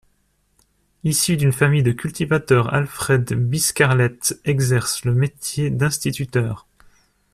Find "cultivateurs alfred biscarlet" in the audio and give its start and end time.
1.91-4.17